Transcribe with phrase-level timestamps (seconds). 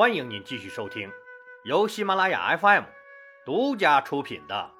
[0.00, 1.12] 欢迎您继续收听
[1.62, 2.84] 由喜马拉雅 FM
[3.44, 4.72] 独家出品的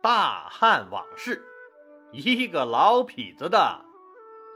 [0.02, 1.46] 《大汉往事》，
[2.12, 3.84] 一个老痞子的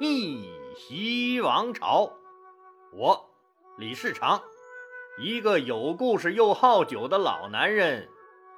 [0.01, 2.13] 逆袭王朝。
[2.93, 3.31] 我
[3.79, 4.43] 李世长，
[5.21, 8.09] 一个有故事又好酒的老男人，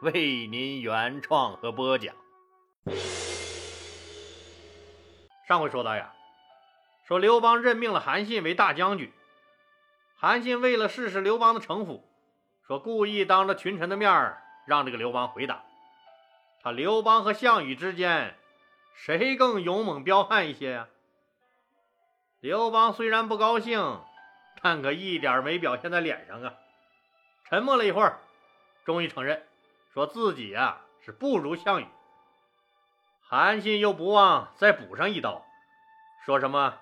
[0.01, 2.15] 为您原创和播讲。
[5.47, 6.15] 上回说到呀，
[7.07, 9.13] 说刘邦任命了韩信为大将军。
[10.23, 12.09] 韩信为了试试刘邦的城府，
[12.65, 15.65] 说故意当着群臣的面让这个刘邦回答。
[16.63, 18.37] 他刘邦和项羽之间，
[18.95, 20.89] 谁更勇猛彪悍一些呀？
[22.39, 24.01] 刘邦虽然不高兴，
[24.63, 26.55] 但可一点没表现在脸上啊。
[27.47, 28.21] 沉默了一会儿，
[28.85, 29.45] 终于承认，
[29.93, 31.89] 说自己呀是不如项羽。
[33.23, 35.45] 韩信又不忘再补上一刀，
[36.25, 36.79] 说什么：“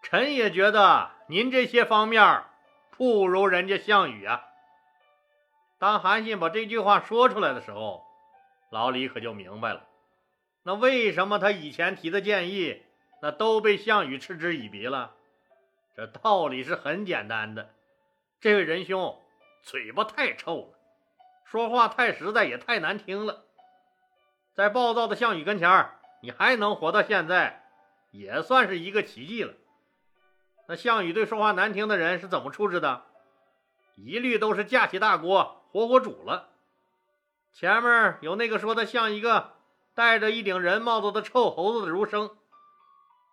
[0.00, 2.44] 臣也觉得您这些方面。”
[3.00, 4.44] 不如人家项羽啊！
[5.78, 8.04] 当韩信把这句话说出来的时候，
[8.70, 9.86] 老李可就明白了，
[10.64, 12.82] 那为什么他以前提的建议，
[13.22, 15.14] 那都被项羽嗤之以鼻了？
[15.96, 17.70] 这道理是很简单的，
[18.38, 19.18] 这位仁兄
[19.62, 20.78] 嘴巴太臭了，
[21.46, 23.46] 说话太实在也太难听了，
[24.52, 27.64] 在暴躁的项羽跟前你还能活到现在，
[28.10, 29.54] 也算是一个奇迹了。
[30.70, 33.02] 那项羽对说话难听的人是怎么处置的？
[33.96, 36.50] 一律都是架起大锅活活煮了。
[37.52, 39.54] 前面有那个说他像一个
[39.96, 42.30] 戴着一顶人帽子的臭猴子的儒生，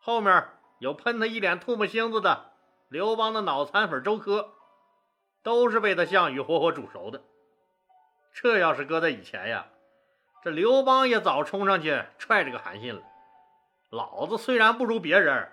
[0.01, 0.47] 后面
[0.79, 2.53] 有喷他一脸唾沫星子的
[2.89, 4.55] 刘邦的脑残粉周柯，
[5.43, 7.21] 都是被他项羽活活煮熟的。
[8.33, 9.67] 这要是搁在以前呀，
[10.43, 13.03] 这刘邦也早冲上去踹这个韩信了。
[13.91, 15.51] 老子虽然不如别人。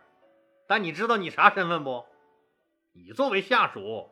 [0.67, 2.07] 但你知道你啥身份不？
[2.93, 4.11] 你作为下属，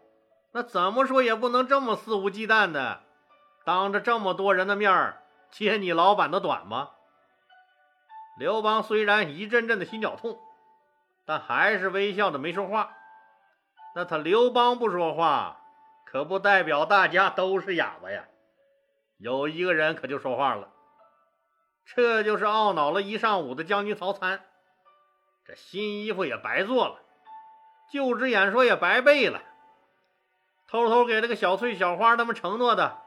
[0.52, 3.02] 那怎么说也不能这么肆无忌惮的，
[3.64, 5.16] 当着这么多人的面
[5.50, 6.94] 揭你老板的短吧？
[8.38, 10.38] 刘邦虽然一阵阵的心绞痛，
[11.24, 12.96] 但还是微笑的没说话。
[13.94, 15.60] 那他刘邦不说话，
[16.06, 18.24] 可不代表大家都是哑巴呀。
[19.18, 20.70] 有一个人可就说话了，
[21.84, 24.44] 这就是懊恼了一上午的将军曹参。
[25.44, 27.00] 这新衣服也白做了，
[27.92, 29.42] 就职演说也白背了，
[30.68, 32.98] 偷偷给这个小翠、小花他们承诺的，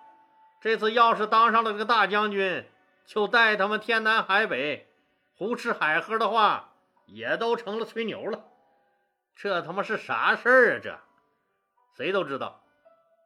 [0.61, 2.65] 这次要是当上了这个大将军，
[3.05, 4.87] 就带他们天南海北、
[5.37, 6.73] 胡吃海喝的话，
[7.05, 8.43] 也都成了吹牛了。
[9.35, 10.79] 这他妈是啥事儿啊？
[10.83, 10.99] 这
[11.95, 12.61] 谁都知道，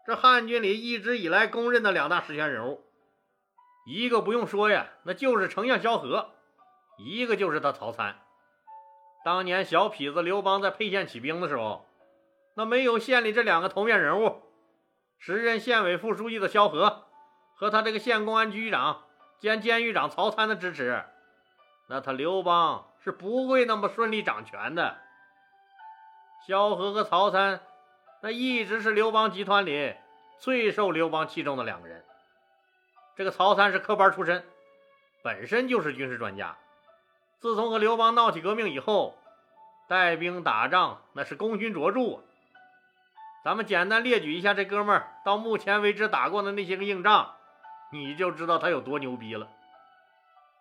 [0.06, 2.84] 这汉军里一直以来公认的两大实权人物，
[3.86, 6.30] 一个不用说呀，那就是丞相萧何，
[6.98, 8.20] 一个就是他曹参。
[9.24, 11.86] 当年小痞子刘邦在沛县起兵的时候，
[12.56, 14.42] 那没有县里这两个头面人物，
[15.18, 17.06] 时任县委副书记的萧何
[17.56, 19.04] 和他这个县公安局长
[19.38, 21.04] 兼监狱长曹参的支持，
[21.88, 24.98] 那他刘邦是不会那么顺利掌权的。
[26.48, 27.60] 萧何和曹参，
[28.22, 29.94] 那一直是刘邦集团里
[30.40, 32.04] 最受刘邦器重的两个人。
[33.16, 34.46] 这个曹参是科班出身，
[35.22, 36.58] 本身就是军事专家。
[37.40, 39.18] 自从和刘邦闹起革命以后，
[39.88, 42.20] 带兵打仗那是功勋卓著啊。
[43.46, 47.36] 咱们简单列举一下这哥们儿到目前为止打过的那些个硬仗，
[47.94, 49.48] 你就知道他有多牛逼了。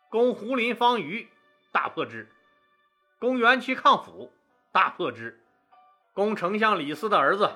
[0.09, 1.29] 攻胡林方隅，
[1.73, 2.27] 大破之；
[3.19, 4.33] 攻元曲抗府，
[4.71, 5.35] 大破之；
[6.13, 7.51] 攻丞相李斯的儿子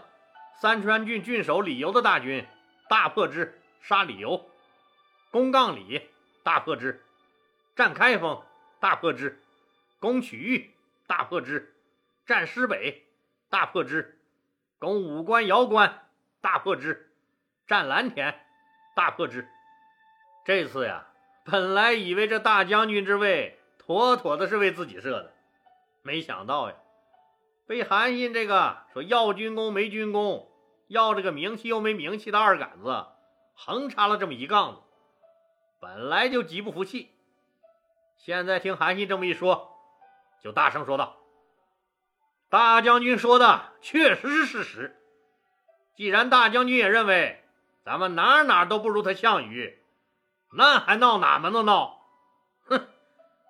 [0.61, 2.45] 三川郡郡守李由的大军，
[2.89, 4.47] 大破之，杀李由；
[5.31, 6.11] 攻杠里，
[6.43, 7.01] 大破之；
[7.77, 8.43] 占开封。
[8.83, 9.41] 大破之，
[10.01, 10.75] 攻曲玉；
[11.07, 11.73] 大破之，
[12.27, 13.05] 战师北；
[13.49, 14.19] 大破之，
[14.81, 15.89] 攻武关、瑶关；
[16.41, 17.13] 大破之，
[17.69, 18.35] 战蓝田；
[18.97, 19.47] 大破之。
[20.45, 21.07] 这次呀，
[21.45, 25.33] 本来以为这大将军之位妥妥的是为自己设的，
[26.03, 26.75] 没想到呀，
[27.69, 30.51] 被韩信这个说要军功没军功，
[30.89, 33.07] 要这个名气又没名气的二杆子
[33.55, 34.81] 横插了这么一杠子，
[35.79, 37.11] 本来就极不服气。
[38.25, 39.77] 现在听韩信这么一说，
[40.45, 41.17] 就大声说道
[42.49, 44.97] ：“大将军说的确实是事实。
[45.97, 47.43] 既然大将军也认为
[47.85, 49.83] 咱们哪哪都不如他项羽，
[50.53, 51.99] 那还闹哪门子闹？
[52.67, 52.87] 哼，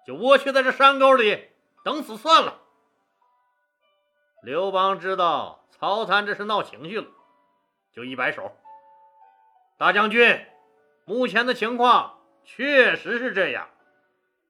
[0.07, 1.51] 就窝屈在这山沟里
[1.85, 2.59] 等死算了。”
[4.43, 7.09] 刘邦知道曹参这是闹情绪了，
[7.93, 8.57] 就一摆手
[9.77, 10.47] ：“大将军，
[11.05, 13.69] 目前的情况确实是这样。”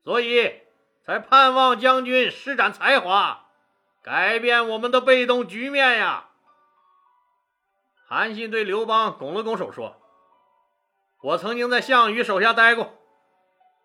[0.04, 0.62] 所以
[1.04, 3.46] 才盼望将军施展才华，
[4.02, 6.28] 改变我们的被动局面呀！
[8.06, 10.00] 韩信对刘邦拱了拱手说
[11.22, 12.98] ：“我曾经在项羽手下待过，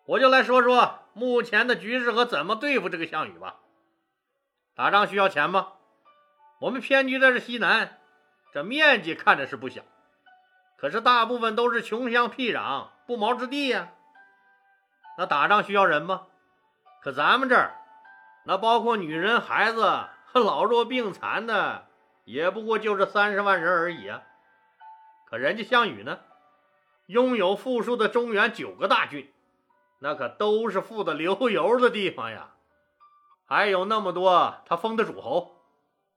[0.06, 3.56] 我就来说说目前的局势和怎么对付这个项羽吧。
[4.74, 5.72] 打仗需要钱吗？
[6.60, 8.00] 我们偏居在这西南，
[8.52, 9.82] 这面积看着是不小，
[10.76, 13.92] 可是大部分都是穷乡僻壤、不毛之地呀。
[15.18, 16.28] 那打仗需要人吗？
[17.02, 17.74] 可咱们这儿，
[18.46, 19.82] 那包括女人、孩子
[20.24, 21.84] 和老弱病残的。”
[22.28, 24.20] 也不过就是三十万人而已啊！
[25.24, 26.18] 可人家项羽呢，
[27.06, 29.32] 拥有富庶的中原九个大郡，
[30.00, 32.50] 那可都是富的流油的地方呀，
[33.46, 35.56] 还有那么多他封的诸侯，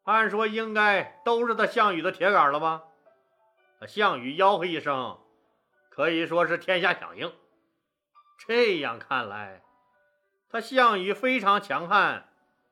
[0.03, 2.83] 按说应该都是他项羽的铁杆了吧？
[3.87, 5.17] 项羽吆喝一声，
[5.89, 7.31] 可以说是天下响应。
[8.47, 9.61] 这样看来，
[10.49, 12.27] 他项羽非常强悍，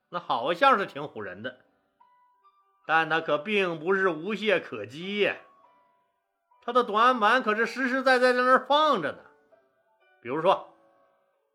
[0.10, 1.60] 那好像是挺唬人的。
[2.88, 5.36] 但他可并不是无懈可击呀，
[6.64, 9.20] 他的短板可是实实在在在那儿放着呢。
[10.22, 10.74] 比如说，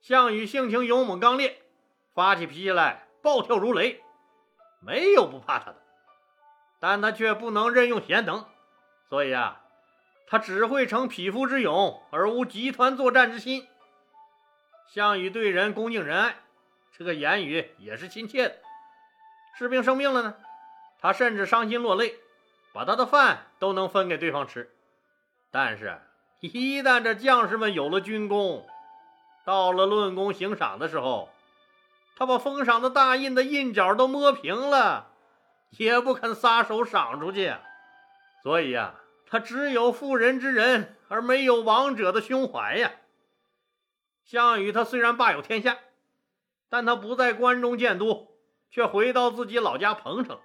[0.00, 1.62] 项羽性情勇猛刚烈，
[2.14, 4.00] 发起脾气来暴跳如雷，
[4.81, 5.82] 没有不怕他的。
[6.78, 8.46] 但他却不能任用贤能，
[9.08, 9.60] 所以啊，
[10.28, 13.67] 他只会逞匹夫之勇，而无集团作战之心。
[14.88, 16.36] 项羽对人恭敬仁爱，
[16.96, 18.56] 这个言语也是亲切的。
[19.58, 20.34] 士兵生病了呢？
[21.00, 22.16] 他甚至伤心落泪，
[22.72, 24.70] 把他的饭都能分给对方吃。
[25.50, 25.98] 但是，
[26.40, 28.66] 一旦这将士们有了军功，
[29.44, 31.28] 到了论功行赏的时候，
[32.16, 35.10] 他把封赏的大印的印角都摸平了，
[35.70, 37.54] 也不肯撒手赏出去。
[38.42, 38.94] 所以呀，
[39.26, 42.92] 他只有妇人之仁，而没有王者的胸怀呀。
[44.24, 45.78] 项羽他虽然霸有天下，
[46.68, 48.28] 但他不在关中建都，
[48.70, 50.40] 却回到自己老家彭城。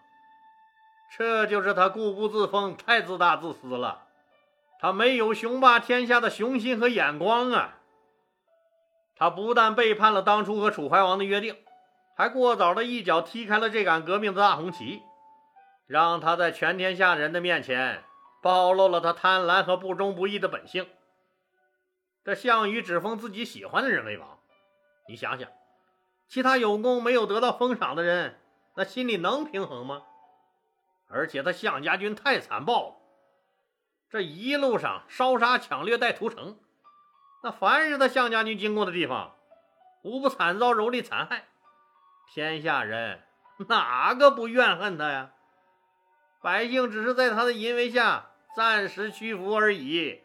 [1.18, 4.04] 这就是他固步自封，太自大自私了。
[4.80, 7.80] 他没有雄霸天下的雄心和眼光啊！
[9.16, 11.58] 他不但背叛了当初和楚怀王的约定，
[12.16, 15.02] 还过早的一脚踢开了这杆革命的大红旗，
[15.88, 18.04] 让他在全天下人的面前
[18.42, 20.88] 暴露了他贪婪和不忠不义的本性。
[22.30, 24.38] 这项羽只封自己喜欢的人为王，
[25.08, 25.50] 你想想，
[26.28, 28.40] 其他有功没有得到封赏的人，
[28.76, 30.04] 那心里能平衡吗？
[31.08, 32.96] 而且他项家军太残暴了，
[34.12, 36.60] 这一路上烧杀抢掠带屠城，
[37.42, 39.36] 那凡是他项家军经过的地方，
[40.04, 41.48] 无不惨遭蹂躏残害。
[42.32, 43.24] 天下人
[43.68, 45.32] 哪个不怨恨他呀？
[46.44, 50.22] 百姓只是在他的淫威下暂时屈服而已。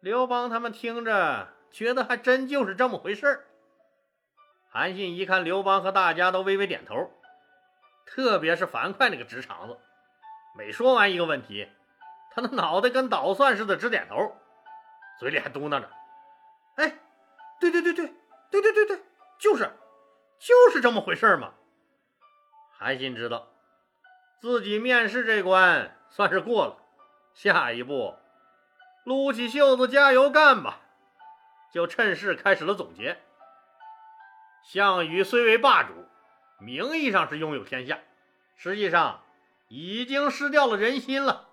[0.00, 3.44] 刘邦他们听着，觉得还真就是这么回事儿。
[4.70, 7.10] 韩信一看刘邦和大家都微微点头。
[8.06, 9.76] 特别是樊哙那个直肠子，
[10.56, 11.68] 每说完一个问题，
[12.30, 14.34] 他的脑袋跟捣蒜似的直点头，
[15.20, 15.90] 嘴里还嘟囔着
[16.76, 16.98] ：“哎，
[17.60, 18.06] 对对对对
[18.50, 19.02] 对对对对，
[19.38, 19.70] 就是
[20.38, 21.52] 就是这么回事嘛。”
[22.78, 23.48] 韩信知道
[24.40, 26.78] 自己面试这关算是过了，
[27.34, 28.16] 下一步
[29.08, 30.80] 撸起袖子加油干吧，
[31.72, 33.18] 就趁势开始了总结。
[34.62, 35.94] 项羽虽为霸主。
[36.60, 38.00] 名义上是拥有天下，
[38.56, 39.22] 实际上
[39.68, 41.48] 已经失掉了人心了。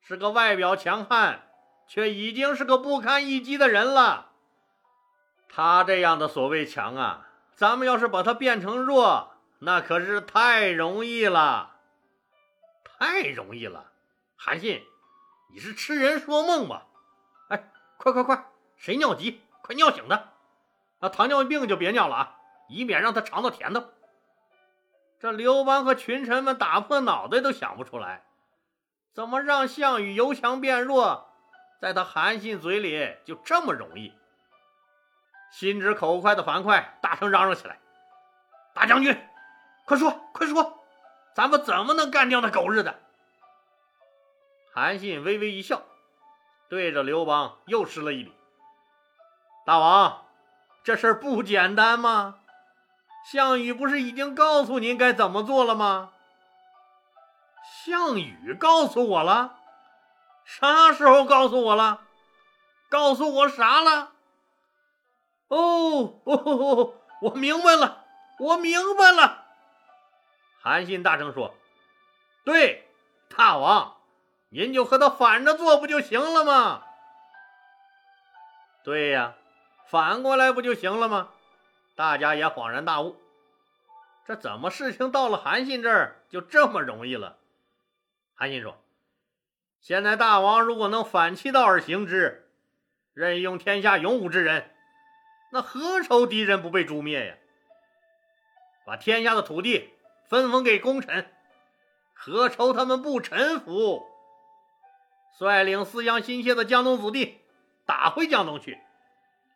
[0.00, 1.48] 是个外表强悍，
[1.88, 4.30] 却已经是个不堪一击的人了。
[5.48, 11.76] 他这样的所谓强啊，咱们要是把他变成弱，那可是太容易了，
[12.84, 13.90] 太容易了。
[14.36, 14.84] 韩信，
[15.48, 16.86] 你是痴人说梦吧？
[17.48, 20.32] 哎，快快快，谁尿急，快尿醒他。
[20.98, 22.36] 那糖尿病就别尿了啊，
[22.68, 23.84] 以免让他尝到甜头。
[25.18, 28.24] 这刘邦和群臣们打破脑袋都想不出来，
[29.14, 31.28] 怎么让项羽由强变弱，
[31.80, 34.12] 在他韩信嘴里就这么容易。
[35.50, 37.78] 心直口快的樊哙大声嚷嚷起来
[38.74, 39.16] ：“大将军，
[39.86, 40.84] 快说快说，
[41.34, 43.00] 咱们怎么能干掉那狗日的？”
[44.76, 45.84] 韩信微微一笑，
[46.68, 48.30] 对着刘邦又施了一礼
[49.64, 50.26] ：“大王，
[50.84, 52.40] 这事儿不简单吗？”
[53.32, 56.12] 项羽不是已经告诉您该怎么做了吗？
[57.86, 59.58] 项羽告诉我了，
[60.44, 62.02] 啥时候告诉我了？
[62.90, 64.12] 告诉我啥了？
[65.48, 68.04] 哦哦，我明白了，
[68.38, 69.46] 我明白了。
[70.60, 71.54] 韩信大声说
[72.44, 72.86] ：“对，
[73.34, 73.95] 大王，
[74.48, 76.84] 您就和他反着做不就行了吗？”
[78.84, 79.34] 对呀，
[79.88, 81.30] 反过来不就行了吗？
[81.96, 83.16] 大家也恍然大悟，
[84.26, 87.38] 这怎么事情到了韩信这儿就这么容易了？
[88.34, 88.76] 韩信说
[89.80, 92.50] ：“现在大王如果能反其道而行之，
[93.14, 94.70] 任用天下勇武之人，
[95.52, 97.34] 那何愁敌人不被诛灭呀？
[98.84, 99.94] 把天下的土地
[100.28, 101.32] 分封给功臣，
[102.12, 104.06] 何愁他们不臣服？
[105.38, 107.40] 率领思乡心切的江东子弟
[107.84, 108.78] 打回江东去，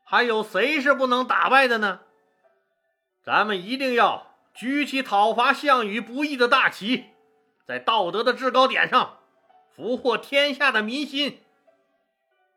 [0.04, 2.00] 还有谁是不能打败的呢？
[3.22, 7.06] 咱们一定要举起讨伐项羽不义的大旗，
[7.64, 9.20] 在道德的制高点上
[9.74, 11.42] 俘获天下的民心。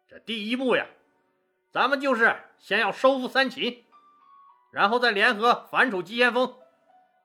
[0.10, 0.86] 这第一步呀，
[1.72, 3.86] 咱们就是先要收复三秦，
[4.72, 6.56] 然后再联合反楚急先锋、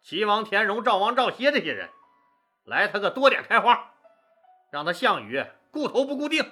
[0.00, 1.88] 齐王田荣、赵王赵歇这些人，
[2.64, 3.92] 来他个多点开花，
[4.70, 5.44] 让他项羽。
[5.78, 6.44] 固头不固定，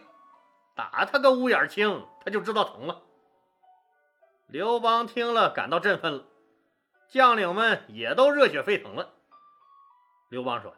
[0.76, 3.02] 打他个乌眼青，他就知道疼了。
[4.46, 6.26] 刘邦听了，感到振奋了，
[7.08, 9.14] 将领们也都热血沸腾了。
[10.28, 10.76] 刘邦说：“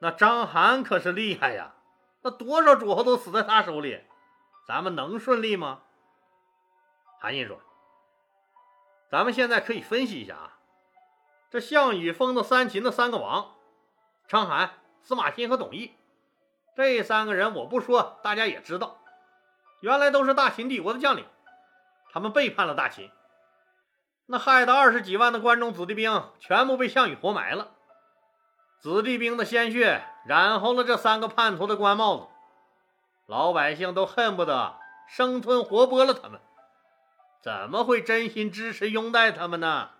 [0.00, 1.74] 那章邯可是厉害呀，
[2.22, 4.02] 那多少诸侯都死在他手里，
[4.66, 5.82] 咱们能顺利吗？”
[7.20, 7.60] 韩信说
[9.12, 10.58] ：“咱们现在可以分析一下啊，
[11.50, 13.54] 这项羽封的三秦的三个王，
[14.26, 14.70] 章邯、
[15.02, 15.90] 司马欣和董翳。”
[16.76, 18.98] 这三个人我不说，大家也知道，
[19.80, 21.24] 原来都是大秦帝国的将领，
[22.10, 23.10] 他们背叛了大秦，
[24.26, 27.74] 那害得二十几万的关中子弟兵全部被项羽活埋了，
[28.80, 32.26] 子弟兵的鲜血染红了这三个叛徒的官帽子，
[33.26, 34.78] 老百姓都恨不得
[35.08, 36.40] 生吞活剥了他们，
[37.40, 39.90] 怎么会真心支持拥戴他们呢？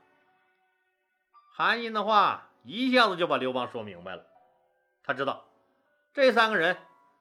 [1.56, 4.24] 韩信的话一下子就把刘邦说明白了，
[5.04, 5.44] 他知道。
[6.14, 6.76] 这三个人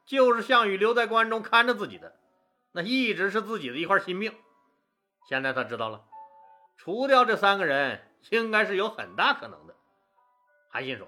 [0.05, 2.15] 就是项羽留在关中看着自己的，
[2.73, 4.35] 那一直是自己的一块心病。
[5.27, 6.03] 现在他知道了，
[6.77, 9.75] 除掉这三个人应该是有很大可能的。
[10.69, 11.07] 韩信说：“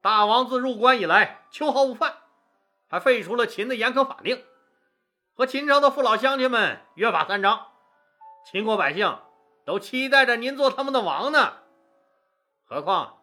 [0.00, 2.18] 大王自入关以来，秋毫无犯，
[2.88, 4.44] 还废除了秦的严苛法令，
[5.34, 7.72] 和秦朝的父老乡亲们约法三章，
[8.44, 9.18] 秦国百姓
[9.64, 11.54] 都期待着您做他们的王呢。
[12.64, 13.18] 何况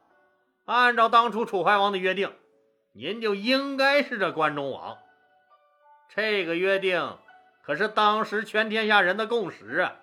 [0.66, 2.36] 按照当初楚怀王的约定。”
[2.98, 4.98] 您就应该是这关中王，
[6.08, 7.18] 这个约定
[7.62, 9.96] 可是当时全天下人的共识啊！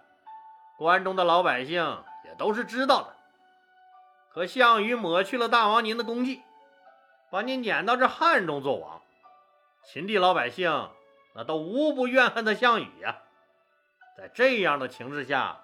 [0.76, 3.16] 关中的老百姓也都是知道的。
[4.30, 6.42] 可项羽抹去了大王您的功绩，
[7.30, 9.00] 把您撵到这汉中做王，
[9.86, 10.90] 秦地老百姓
[11.34, 13.22] 那都无不怨恨的项羽呀！
[14.18, 15.62] 在这样的情势下，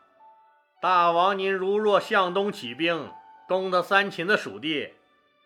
[0.80, 3.12] 大王您如若向东起兵
[3.46, 4.94] 攻得三秦的属地，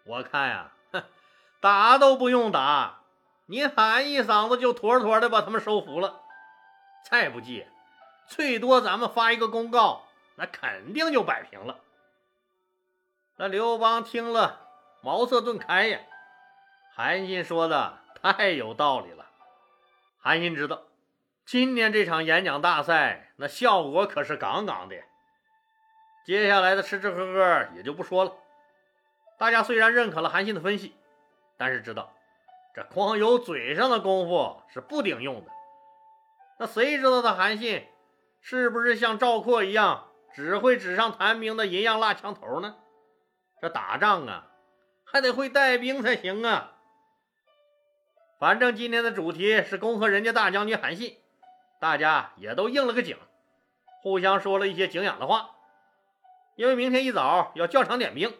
[0.04, 0.71] 我看呀。
[1.62, 3.02] 打都不用打，
[3.46, 6.20] 你喊一嗓子就妥妥的把他们收服了。
[7.08, 7.68] 再不济，
[8.26, 10.02] 最多咱们发一个公告，
[10.34, 11.78] 那肯定就摆平了。
[13.36, 14.58] 那刘邦听了，
[15.02, 16.00] 茅塞顿开呀。
[16.96, 19.26] 韩信说的太有道理了。
[20.18, 20.82] 韩信知道，
[21.46, 24.96] 今年这场演讲大赛那效果可是杠杠的。
[26.26, 28.32] 接下来的吃吃喝喝也就不说了。
[29.38, 30.96] 大家虽然认可了韩信的分析。
[31.62, 32.12] 但是知道，
[32.74, 35.50] 这光有嘴上的功夫是不顶用的。
[36.58, 37.86] 那谁知道他韩信
[38.40, 42.74] 是不是像赵括一样，只会纸上谈兵的银样蜡枪头呢？
[43.60, 44.48] 这打仗啊，
[45.04, 46.72] 还得会带兵才行啊。
[48.40, 51.16] 反正今天的主题是恭贺人家大将军韩信，
[51.80, 53.16] 大家也都应了个景，
[54.02, 55.50] 互相说了一些敬仰的话。
[56.56, 58.36] 因为明天一早要叫场点兵，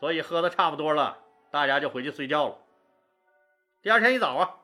[0.00, 1.18] 所以喝的差不多了。
[1.54, 2.58] 大家就回去睡觉了。
[3.80, 4.56] 第二天一早啊，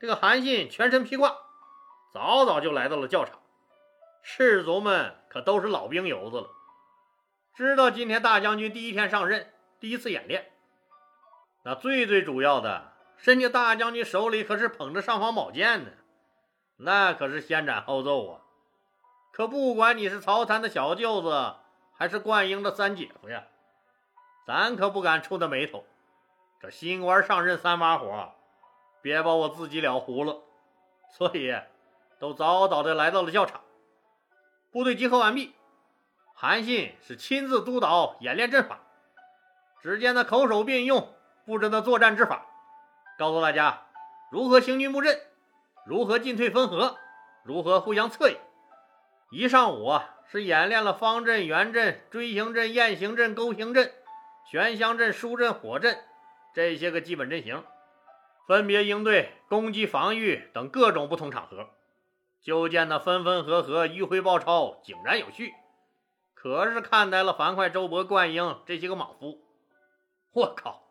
[0.00, 1.32] 这个韩信全身披挂，
[2.12, 3.38] 早早就来到了教场。
[4.20, 6.50] 士卒们可都是老兵油子了，
[7.54, 10.50] 知道今天大将军第一天上任，第一次演练。
[11.64, 15.92] 那最最主要的，人家大将军手里可是捧着尚方宝剑呢，
[16.78, 18.40] 那可是先斩后奏啊！
[19.32, 21.54] 可不管你是曹参的小舅子，
[21.96, 23.44] 还是灌婴的三姐夫呀，
[24.44, 25.86] 咱可不敢触他眉头。
[26.60, 28.32] 这新官上任三把火，
[29.02, 30.42] 别把我自己了糊了，
[31.10, 31.54] 所以
[32.18, 33.60] 都早早的来到了教场。
[34.70, 35.54] 部队集合完毕，
[36.34, 38.80] 韩信是亲自督导演练阵法。
[39.82, 42.46] 只见他口手并用，布置的作战之法，
[43.18, 43.82] 告诉大家
[44.30, 45.20] 如何行军布阵，
[45.84, 46.96] 如何进退分合，
[47.42, 48.38] 如何互相策应。
[49.30, 53.92] 一上午啊，是演练了方阵、圆阵、锥形阵、雁形阵、钩形阵、
[54.50, 56.02] 悬香阵、书阵、火阵。
[56.54, 57.64] 这些个基本阵型，
[58.46, 61.70] 分别应对攻击、防御等各种不同场合，
[62.40, 65.52] 就见那分分合合、迂回包抄井然有序，
[66.34, 69.40] 可是看呆了樊哙、周勃、灌婴这些个莽夫。
[70.32, 70.84] 我靠，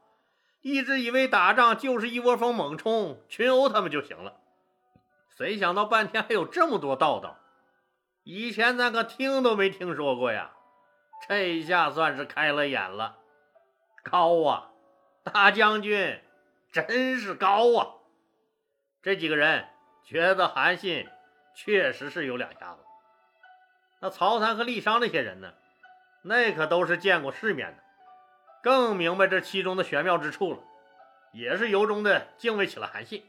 [0.62, 4.41] 一直以为打仗就是一窝蜂猛冲、群殴他们就行了，
[5.29, 7.38] 谁想到半天还有这么多道道，
[8.24, 10.51] 以前咱可听都没听说过呀！
[11.29, 13.20] 这下算是开了眼了，
[14.03, 14.73] 高啊，
[15.24, 16.22] 大将军
[16.72, 17.88] 真是高啊！
[19.01, 19.68] 这几个人
[20.03, 21.10] 觉得韩信
[21.56, 22.80] 确实是有两下子。
[24.00, 25.53] 那曹参和郦商这些人呢？
[26.24, 27.84] 那可都是见过世面的。
[28.62, 30.60] 更明白这其中的玄妙之处了，
[31.34, 33.25] 也是由衷的敬畏起了韩信，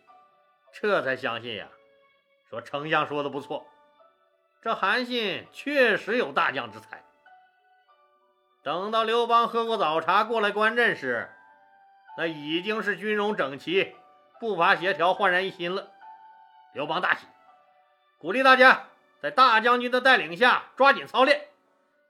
[0.72, 1.68] 这才相信呀。
[2.48, 3.66] 说丞相说的不错，
[4.62, 7.04] 这韩信确实有大将之才。
[8.62, 11.28] 等到刘邦喝过早茶过来观阵时，
[12.16, 13.94] 那已经是军容整齐，
[14.40, 15.90] 步伐协调，焕然一新了。
[16.72, 17.26] 刘邦大喜，
[18.18, 18.84] 鼓励大家
[19.20, 21.48] 在大将军的带领下抓紧操练，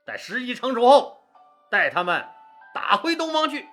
[0.05, 1.25] 待时机成熟后，
[1.71, 2.27] 带他们。
[2.75, 3.69] 打回东方去！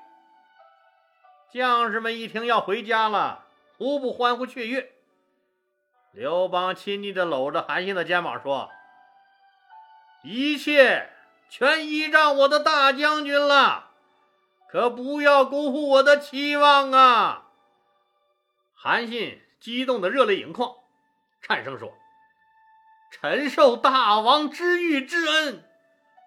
[1.51, 3.45] 将士们一听要回家了，
[3.79, 4.91] 无不欢呼雀跃。
[6.11, 8.69] 刘邦亲昵地搂着韩信的肩膀说
[10.23, 11.09] ：“一切
[11.49, 13.90] 全依仗我的大将军了，
[14.71, 17.49] 可不要辜负我的期望啊！”
[18.73, 20.75] 韩信激动的热泪盈眶，
[21.41, 21.93] 颤声说
[23.11, 25.63] ：“臣受大王知遇之恩，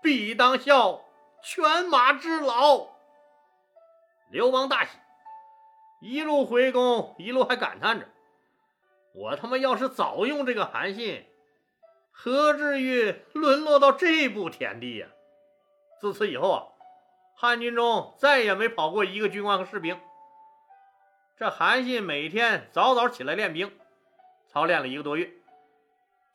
[0.02, 1.00] 必当效。”
[1.46, 2.86] 犬马之劳，
[4.30, 4.92] 刘邦大喜，
[6.00, 8.08] 一路回宫，一路还感叹着
[9.12, 11.26] ：“我他妈要是早用这个韩信，
[12.10, 15.08] 何至于沦落到这步田地呀？”
[16.00, 16.64] 自此以后啊，
[17.36, 20.00] 汉军中再也没跑过一个军官和士兵。
[21.36, 23.76] 这韩信每天早早起来练兵，
[24.46, 25.32] 操练了一个多月，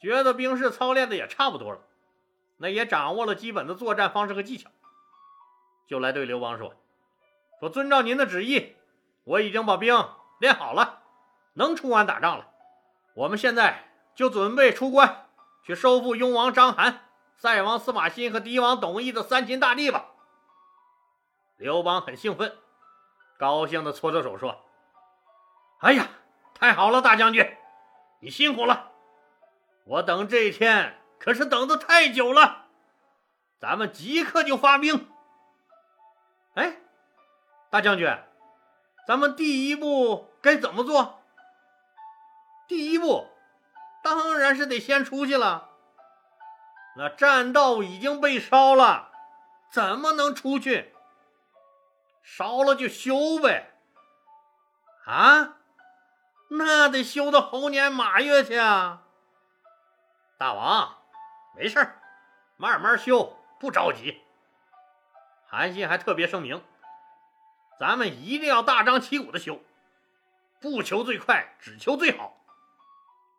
[0.01, 1.79] 觉得兵士操练的也差不多了，
[2.58, 4.70] 那也掌握了基本的作战方式和技巧。
[5.88, 6.75] 就来对刘邦说
[7.60, 8.75] ：“说遵照您的旨意，
[9.24, 10.06] 我已经把兵
[10.39, 11.01] 练好了，
[11.53, 12.48] 能出关打仗了。
[13.15, 15.28] 我们现在就准备出关，
[15.65, 16.95] 去收复雍王章邯、
[17.38, 20.12] 塞王司马欣和狄王董翳的三秦大地吧。”
[21.60, 22.56] 刘邦很兴奋，
[23.38, 24.63] 高兴地搓着手说
[25.84, 26.08] ：“哎呀，
[26.56, 27.45] 太好了，大将军，
[28.22, 28.93] 你辛苦了！
[29.84, 32.67] 我等这一天可是等得太久了，
[33.60, 35.12] 咱们即刻就发兵。”
[36.56, 36.78] 哎，
[37.69, 38.08] 大将军，
[39.06, 41.19] 咱们第一步该怎么做？
[42.69, 43.28] 第一步
[44.02, 45.72] 当然是得先出去了。
[46.95, 49.12] 那栈道已经被烧了，
[49.69, 50.95] 怎么能出去？
[52.32, 53.74] 烧了就修呗。
[55.06, 55.58] 啊，
[56.50, 59.04] 那得修到猴年马月去啊。
[60.38, 61.02] 大王，
[61.56, 61.96] 没事
[62.56, 64.22] 慢慢修，不着急。
[65.48, 66.63] 韩信还特别声明
[67.80, 69.60] ：“咱们一定要大张旗鼓的修，
[70.62, 72.38] 不求最快，只求最好。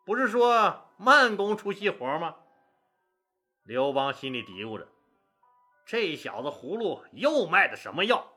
[0.05, 2.35] 不是说慢工出细活吗？”
[3.63, 4.87] 刘邦心里嘀咕着
[5.87, 8.27] ：“这小子葫芦又卖的什么药？”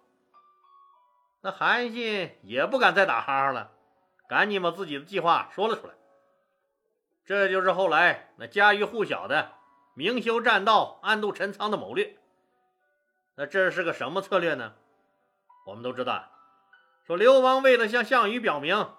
[1.44, 3.70] 那韩信也不敢再打哈哈了，
[4.26, 5.92] 赶紧把自己的计划说了出来。
[7.26, 9.52] 这就是后来那家喻户晓的
[9.94, 12.16] 明修栈道，暗度陈仓的谋略。
[13.34, 14.72] 那这是个什么策略呢？
[15.66, 16.30] 我们都知道，
[17.06, 18.94] 说刘邦为了向项羽表明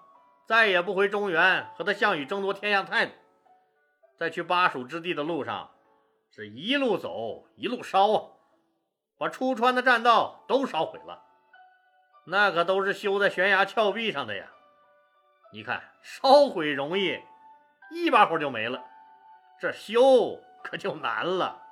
[0.46, 3.12] 再也不回中原和他项羽争夺天下的态度，
[4.16, 5.72] 在去巴蜀之地的路上，
[6.30, 8.22] 是一路走一路烧啊，
[9.18, 11.24] 把出川的栈道都烧毁了。
[12.28, 14.46] 那可都是修在悬崖峭壁上的呀！
[15.52, 17.20] 你看，烧毁容易，
[17.92, 18.84] 一把火就没了，
[19.60, 21.62] 这修可就难了。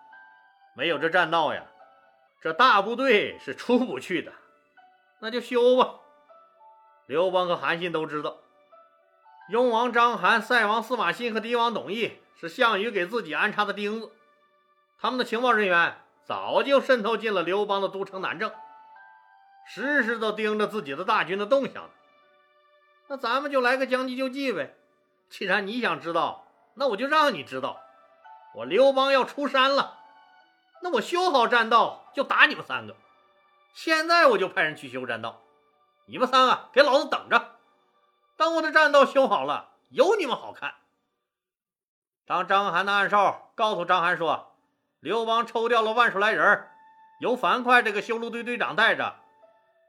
[0.77, 1.65] 没有这栈道呀！
[2.41, 4.33] 这大部队是出不去的，
[5.19, 5.97] 那就修吧。
[7.07, 8.37] 刘邦和韩信都知道，
[9.51, 14.13] 雍王章邯、塞王司马欣和狄王董翳是项羽给自己安插的钉子，
[14.99, 18.53] 他们的情报人员早就渗透进了刘邦的都城南郑，
[19.67, 21.91] 时时都盯着自己的大军的动向呢。
[23.09, 24.77] 那咱们就来个将计就计呗。
[25.29, 27.81] 既然你想知道，那我就让你知道，
[28.55, 29.99] 我刘邦要出山了。
[30.83, 32.95] 那我修好栈道就打你们三个，
[33.73, 35.43] 现在我就派人去修栈道，
[36.07, 37.57] 你们三个给老子等着，
[38.37, 40.75] 等我的栈道修好了，有你们好看。
[42.27, 44.57] 当章邯的暗哨告诉章邯说，
[45.01, 46.69] 刘邦抽调了万数来人，
[47.21, 49.17] 由樊哙这个修路队队长带着，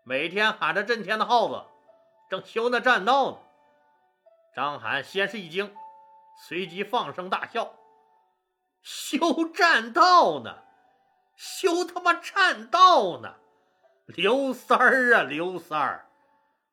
[0.07, 1.65] 每天喊着震天的号子，
[2.29, 3.37] 正修那栈道呢。
[4.55, 5.75] 张邯先是一惊，
[6.47, 7.73] 随即放声大笑
[8.83, 10.59] ：“修栈道呢？”
[11.35, 13.33] 修他妈栈道呢，
[14.05, 16.07] 刘三儿啊，刘三儿，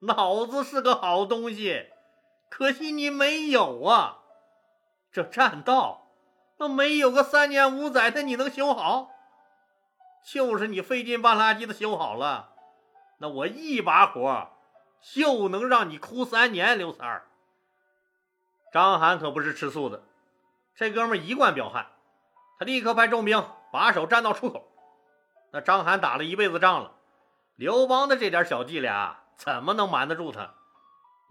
[0.00, 1.86] 脑子是个好东西，
[2.50, 4.18] 可惜你没有啊！
[5.10, 6.12] 这栈道，
[6.58, 9.10] 那没有个三年五载的，你能修好？
[10.22, 12.51] 就是你费劲巴拉叽的修好了，
[13.22, 14.50] 那我一把火
[15.00, 16.76] 就能让你哭三年。
[16.76, 17.22] 刘三儿，
[18.72, 20.02] 张涵可不是吃素的，
[20.74, 21.86] 这哥们一贯彪悍，
[22.58, 24.68] 他立刻派重兵把守栈道出口。
[25.52, 26.96] 那张涵打了一辈子仗了，
[27.54, 29.20] 刘邦的这点小伎俩。
[29.36, 30.54] 怎么能瞒得住他？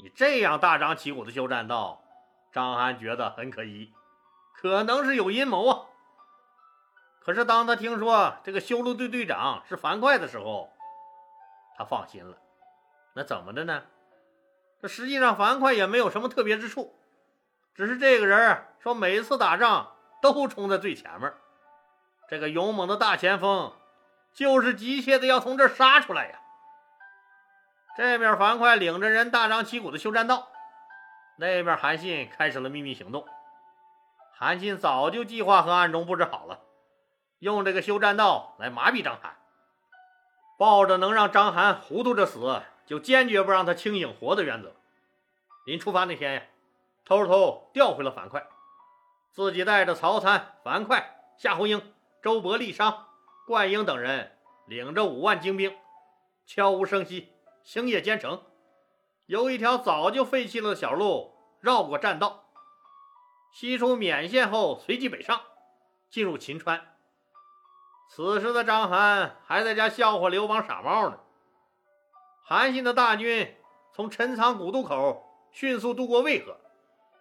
[0.01, 2.01] 你这样大张旗鼓的修栈道，
[2.51, 3.93] 张邯觉得很可疑，
[4.55, 5.85] 可能是有阴谋啊。
[7.19, 10.73] 可是当他听说这个修路队队长是樊哙的时候，
[11.77, 12.37] 他放心了。
[13.13, 13.83] 那怎么的呢？
[14.81, 16.99] 这实际上樊哙也没有什么特别之处，
[17.75, 21.31] 只是这个人说每次打仗都冲在最前面，
[22.27, 23.73] 这个勇猛的大前锋
[24.33, 26.39] 就是急切的要从这儿杀出来呀。
[27.95, 30.47] 这面樊哙领着人大张旗鼓的修栈道，
[31.37, 33.27] 那边韩信开始了秘密行动。
[34.33, 36.61] 韩信早就计划和暗中布置好了，
[37.37, 39.29] 用这个修栈道来麻痹张邯，
[40.61, 44.75] 抱着能让章邯糊涂着死，就坚决不让他清醒活的原则。
[45.65, 46.43] 临出发那天呀，
[47.03, 48.43] 偷偷调回了樊哙，
[49.31, 51.03] 自己带着曹参、樊哙、
[51.35, 51.81] 夏侯婴、
[52.21, 53.07] 周勃、郦商、
[53.47, 55.75] 灌婴等人，领着五万精兵，
[56.45, 57.33] 悄无声息。
[57.63, 58.43] 星夜兼程，
[59.25, 62.51] 由一条早就废弃了的小路绕过栈道，
[63.51, 65.41] 西出勉县后，随即北上，
[66.11, 66.90] 进入秦川。
[68.13, 71.17] 此时的章邯还在家笑话刘邦傻帽呢。
[72.43, 73.55] 韩信的大军
[73.93, 76.57] 从陈仓古渡口迅速渡过渭河，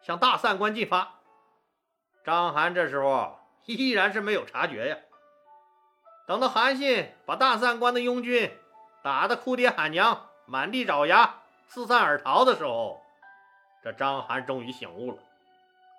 [0.03, 1.20] 向大散关进发。
[2.24, 4.96] 章邯这时候依然是没有察觉呀。
[6.26, 8.53] 等到韩信把大散关的拥军
[9.05, 10.26] 打得哭爹喊娘。
[10.46, 13.00] 满地找牙，四散而逃的时候，
[13.85, 15.18] 这章邯终于醒悟了。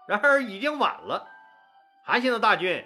[0.05, 1.25] 然而已经晚了，
[2.03, 2.85] 韩信的大军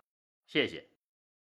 [0.51, 0.90] 谢谢。